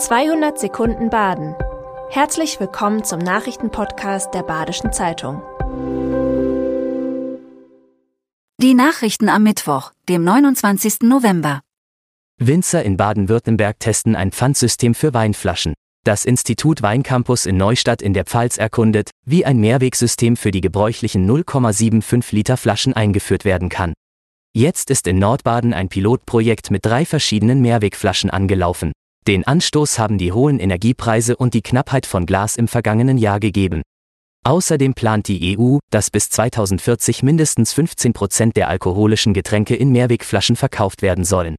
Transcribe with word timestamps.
200 0.00 0.58
Sekunden 0.58 1.10
Baden. 1.10 1.54
Herzlich 2.08 2.58
willkommen 2.58 3.04
zum 3.04 3.18
Nachrichtenpodcast 3.18 4.32
der 4.32 4.42
Badischen 4.42 4.94
Zeitung. 4.94 5.42
Die 8.62 8.72
Nachrichten 8.72 9.28
am 9.28 9.42
Mittwoch, 9.42 9.92
dem 10.08 10.24
29. 10.24 11.02
November. 11.02 11.60
Winzer 12.38 12.82
in 12.82 12.96
Baden-Württemberg 12.96 13.78
testen 13.78 14.16
ein 14.16 14.32
Pfandsystem 14.32 14.94
für 14.94 15.12
Weinflaschen. 15.12 15.74
Das 16.06 16.24
Institut 16.24 16.80
Weincampus 16.80 17.44
in 17.44 17.58
Neustadt 17.58 18.00
in 18.00 18.14
der 18.14 18.24
Pfalz 18.24 18.56
erkundet, 18.56 19.10
wie 19.26 19.44
ein 19.44 19.58
Mehrwegsystem 19.58 20.38
für 20.38 20.50
die 20.50 20.62
gebräuchlichen 20.62 21.30
0,75 21.30 22.34
Liter 22.34 22.56
Flaschen 22.56 22.94
eingeführt 22.94 23.44
werden 23.44 23.68
kann. 23.68 23.92
Jetzt 24.54 24.88
ist 24.88 25.06
in 25.06 25.18
Nordbaden 25.18 25.74
ein 25.74 25.90
Pilotprojekt 25.90 26.70
mit 26.70 26.86
drei 26.86 27.04
verschiedenen 27.04 27.60
Mehrwegflaschen 27.60 28.30
angelaufen. 28.30 28.92
Den 29.26 29.46
Anstoß 29.46 29.98
haben 29.98 30.16
die 30.16 30.32
hohen 30.32 30.58
Energiepreise 30.58 31.36
und 31.36 31.52
die 31.52 31.62
Knappheit 31.62 32.06
von 32.06 32.24
Glas 32.24 32.56
im 32.56 32.68
vergangenen 32.68 33.18
Jahr 33.18 33.38
gegeben. 33.38 33.82
Außerdem 34.44 34.94
plant 34.94 35.28
die 35.28 35.58
EU, 35.58 35.78
dass 35.90 36.10
bis 36.10 36.30
2040 36.30 37.22
mindestens 37.22 37.74
15 37.74 38.14
Prozent 38.14 38.56
der 38.56 38.68
alkoholischen 38.68 39.34
Getränke 39.34 39.76
in 39.76 39.92
Mehrwegflaschen 39.92 40.56
verkauft 40.56 41.02
werden 41.02 41.24
sollen. 41.24 41.56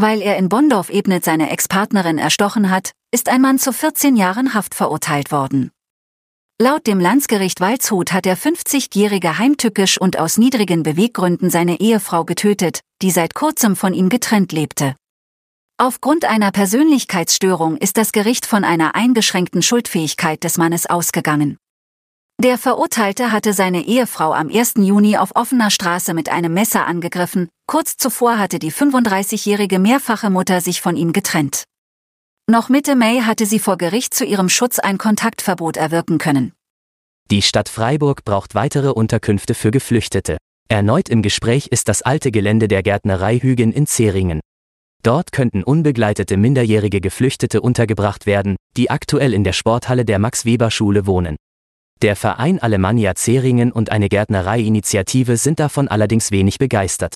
Weil 0.00 0.22
er 0.22 0.38
in 0.38 0.48
Bondorf-Ebnet 0.48 1.24
seine 1.24 1.50
Ex-Partnerin 1.50 2.16
erstochen 2.18 2.70
hat, 2.70 2.92
ist 3.12 3.28
ein 3.28 3.42
Mann 3.42 3.58
zu 3.58 3.72
14 3.72 4.16
Jahren 4.16 4.54
Haft 4.54 4.74
verurteilt 4.74 5.30
worden. 5.30 5.70
Laut 6.60 6.86
dem 6.86 6.98
Landsgericht 6.98 7.60
Waldshut 7.60 8.12
hat 8.12 8.24
der 8.24 8.36
50-Jährige 8.36 9.38
heimtückisch 9.38 10.00
und 10.00 10.18
aus 10.18 10.38
niedrigen 10.38 10.82
Beweggründen 10.82 11.50
seine 11.50 11.78
Ehefrau 11.80 12.24
getötet, 12.24 12.80
die 13.02 13.10
seit 13.10 13.34
kurzem 13.34 13.76
von 13.76 13.92
ihm 13.92 14.08
getrennt 14.08 14.52
lebte. 14.52 14.94
Aufgrund 15.80 16.24
einer 16.24 16.50
Persönlichkeitsstörung 16.50 17.76
ist 17.76 17.98
das 17.98 18.10
Gericht 18.10 18.46
von 18.46 18.64
einer 18.64 18.96
eingeschränkten 18.96 19.62
Schuldfähigkeit 19.62 20.42
des 20.42 20.58
Mannes 20.58 20.86
ausgegangen. 20.86 21.56
Der 22.42 22.58
Verurteilte 22.58 23.30
hatte 23.30 23.52
seine 23.52 23.86
Ehefrau 23.86 24.32
am 24.32 24.48
1. 24.48 24.74
Juni 24.78 25.16
auf 25.16 25.36
offener 25.36 25.70
Straße 25.70 26.14
mit 26.14 26.30
einem 26.30 26.52
Messer 26.52 26.84
angegriffen, 26.84 27.48
kurz 27.68 27.96
zuvor 27.96 28.38
hatte 28.38 28.58
die 28.58 28.72
35-jährige 28.72 29.78
mehrfache 29.78 30.30
Mutter 30.30 30.60
sich 30.60 30.80
von 30.80 30.96
ihm 30.96 31.12
getrennt. 31.12 31.62
Noch 32.50 32.68
Mitte 32.68 32.96
Mai 32.96 33.20
hatte 33.20 33.46
sie 33.46 33.60
vor 33.60 33.78
Gericht 33.78 34.14
zu 34.14 34.24
ihrem 34.24 34.48
Schutz 34.48 34.80
ein 34.80 34.98
Kontaktverbot 34.98 35.76
erwirken 35.76 36.18
können. 36.18 36.54
Die 37.30 37.42
Stadt 37.42 37.68
Freiburg 37.68 38.24
braucht 38.24 38.56
weitere 38.56 38.88
Unterkünfte 38.88 39.54
für 39.54 39.70
Geflüchtete. 39.70 40.38
Erneut 40.68 41.08
im 41.08 41.22
Gespräch 41.22 41.68
ist 41.68 41.88
das 41.88 42.02
alte 42.02 42.32
Gelände 42.32 42.66
der 42.66 42.82
Gärtnerei 42.82 43.38
Hügen 43.38 43.70
in 43.70 43.86
Zeringen. 43.86 44.40
Dort 45.02 45.32
könnten 45.32 45.62
unbegleitete 45.62 46.36
minderjährige 46.36 47.00
Geflüchtete 47.00 47.60
untergebracht 47.60 48.26
werden, 48.26 48.56
die 48.76 48.90
aktuell 48.90 49.32
in 49.32 49.44
der 49.44 49.52
Sporthalle 49.52 50.04
der 50.04 50.18
Max-Weber-Schule 50.18 51.06
wohnen. 51.06 51.36
Der 52.02 52.14
Verein 52.14 52.60
Alemannia 52.60 53.14
Zeringen 53.14 53.72
und 53.72 53.90
eine 53.90 54.08
Gärtnerei-Initiative 54.08 55.36
sind 55.36 55.60
davon 55.60 55.88
allerdings 55.88 56.30
wenig 56.30 56.58
begeistert. 56.58 57.14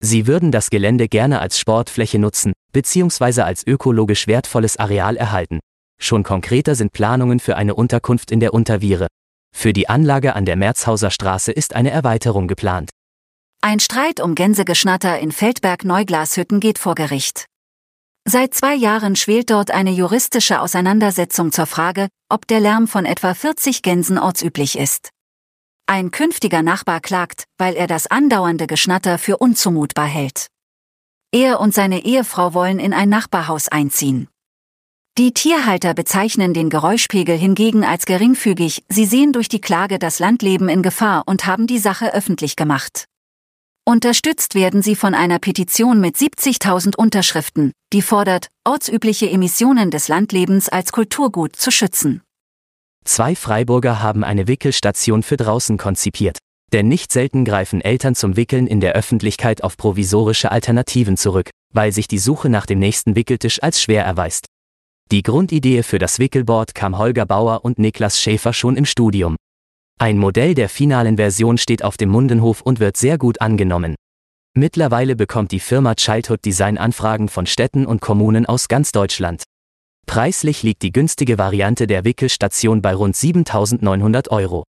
Sie 0.00 0.26
würden 0.26 0.52
das 0.52 0.70
Gelände 0.70 1.08
gerne 1.08 1.40
als 1.40 1.58
Sportfläche 1.58 2.18
nutzen, 2.18 2.52
beziehungsweise 2.72 3.44
als 3.44 3.66
ökologisch 3.66 4.26
wertvolles 4.26 4.76
Areal 4.76 5.16
erhalten. 5.16 5.60
Schon 6.00 6.22
konkreter 6.22 6.74
sind 6.74 6.92
Planungen 6.92 7.40
für 7.40 7.56
eine 7.56 7.74
Unterkunft 7.74 8.30
in 8.30 8.40
der 8.40 8.52
Unterviere. 8.52 9.06
Für 9.54 9.72
die 9.72 9.88
Anlage 9.88 10.34
an 10.34 10.44
der 10.44 10.56
Merzhauser 10.56 11.10
Straße 11.10 11.52
ist 11.52 11.74
eine 11.74 11.90
Erweiterung 11.90 12.48
geplant. 12.48 12.90
Ein 13.66 13.80
Streit 13.80 14.20
um 14.20 14.34
Gänsegeschnatter 14.34 15.18
in 15.20 15.32
Feldberg-Neuglashütten 15.32 16.60
geht 16.60 16.78
vor 16.78 16.94
Gericht. 16.94 17.46
Seit 18.28 18.52
zwei 18.52 18.74
Jahren 18.74 19.16
schwelt 19.16 19.48
dort 19.48 19.70
eine 19.70 19.90
juristische 19.90 20.60
Auseinandersetzung 20.60 21.50
zur 21.50 21.64
Frage, 21.64 22.08
ob 22.28 22.46
der 22.46 22.60
Lärm 22.60 22.86
von 22.86 23.06
etwa 23.06 23.32
40 23.32 23.80
Gänsen 23.80 24.18
ortsüblich 24.18 24.76
ist. 24.76 25.08
Ein 25.86 26.10
künftiger 26.10 26.60
Nachbar 26.60 27.00
klagt, 27.00 27.44
weil 27.56 27.74
er 27.74 27.86
das 27.86 28.06
andauernde 28.06 28.66
Geschnatter 28.66 29.16
für 29.16 29.38
unzumutbar 29.38 30.08
hält. 30.08 30.48
Er 31.32 31.58
und 31.58 31.72
seine 31.72 32.04
Ehefrau 32.04 32.52
wollen 32.52 32.78
in 32.78 32.92
ein 32.92 33.08
Nachbarhaus 33.08 33.68
einziehen. 33.68 34.28
Die 35.16 35.32
Tierhalter 35.32 35.94
bezeichnen 35.94 36.52
den 36.52 36.68
Geräuschpegel 36.68 37.38
hingegen 37.38 37.82
als 37.82 38.04
geringfügig, 38.04 38.84
sie 38.90 39.06
sehen 39.06 39.32
durch 39.32 39.48
die 39.48 39.62
Klage 39.62 39.98
das 39.98 40.18
Landleben 40.18 40.68
in 40.68 40.82
Gefahr 40.82 41.22
und 41.24 41.46
haben 41.46 41.66
die 41.66 41.78
Sache 41.78 42.12
öffentlich 42.12 42.56
gemacht. 42.56 43.06
Unterstützt 43.86 44.54
werden 44.54 44.80
sie 44.80 44.96
von 44.96 45.12
einer 45.14 45.38
Petition 45.38 46.00
mit 46.00 46.16
70.000 46.16 46.96
Unterschriften, 46.96 47.72
die 47.92 48.00
fordert, 48.00 48.48
ortsübliche 48.64 49.28
Emissionen 49.28 49.90
des 49.90 50.08
Landlebens 50.08 50.70
als 50.70 50.90
Kulturgut 50.90 51.54
zu 51.54 51.70
schützen. 51.70 52.22
Zwei 53.04 53.36
Freiburger 53.36 54.00
haben 54.00 54.24
eine 54.24 54.48
Wickelstation 54.48 55.22
für 55.22 55.36
draußen 55.36 55.76
konzipiert. 55.76 56.38
Denn 56.72 56.88
nicht 56.88 57.12
selten 57.12 57.44
greifen 57.44 57.82
Eltern 57.82 58.14
zum 58.14 58.36
Wickeln 58.36 58.66
in 58.66 58.80
der 58.80 58.94
Öffentlichkeit 58.94 59.62
auf 59.62 59.76
provisorische 59.76 60.50
Alternativen 60.50 61.18
zurück, 61.18 61.50
weil 61.74 61.92
sich 61.92 62.08
die 62.08 62.18
Suche 62.18 62.48
nach 62.48 62.64
dem 62.64 62.78
nächsten 62.78 63.14
Wickeltisch 63.16 63.62
als 63.62 63.82
schwer 63.82 64.02
erweist. 64.02 64.46
Die 65.12 65.22
Grundidee 65.22 65.82
für 65.82 65.98
das 65.98 66.18
Wickelboard 66.18 66.74
kam 66.74 66.96
Holger 66.96 67.26
Bauer 67.26 67.66
und 67.66 67.78
Niklas 67.78 68.18
Schäfer 68.18 68.54
schon 68.54 68.78
im 68.78 68.86
Studium. 68.86 69.36
Ein 70.00 70.18
Modell 70.18 70.54
der 70.54 70.68
finalen 70.68 71.16
Version 71.16 71.56
steht 71.56 71.84
auf 71.84 71.96
dem 71.96 72.08
Mundenhof 72.08 72.62
und 72.62 72.80
wird 72.80 72.96
sehr 72.96 73.16
gut 73.16 73.40
angenommen. 73.40 73.94
Mittlerweile 74.56 75.16
bekommt 75.16 75.52
die 75.52 75.60
Firma 75.60 75.94
Childhood 75.94 76.44
Design 76.44 76.78
Anfragen 76.78 77.28
von 77.28 77.46
Städten 77.46 77.86
und 77.86 78.00
Kommunen 78.00 78.44
aus 78.46 78.68
ganz 78.68 78.92
Deutschland. 78.92 79.44
Preislich 80.06 80.62
liegt 80.62 80.82
die 80.82 80.92
günstige 80.92 81.38
Variante 81.38 81.86
der 81.86 82.04
Wickelstation 82.04 82.82
bei 82.82 82.94
rund 82.94 83.14
7.900 83.14 84.30
Euro. 84.30 84.64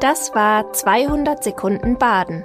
Das 0.00 0.34
war 0.34 0.72
200 0.72 1.42
Sekunden 1.42 1.98
Baden. 1.98 2.44